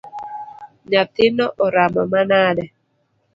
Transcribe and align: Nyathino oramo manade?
Nyathino 0.89 1.45
oramo 1.65 2.01
manade? 2.11 2.65